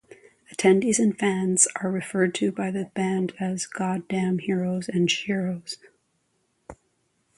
Attendees 0.51 0.97
and 0.97 1.15
fans 1.19 1.67
are 1.79 1.91
referred 1.91 2.33
to 2.33 2.51
by 2.51 2.71
the 2.71 2.85
band 2.95 3.33
as 3.39 3.67
Goddamn 3.67 4.39
Heroes 4.39 4.89
and 4.89 5.07
Sheroes. 5.07 5.77